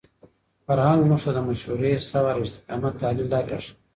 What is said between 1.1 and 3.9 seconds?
ته د مشورې، صبر او استقامت عالي لارې راښيي.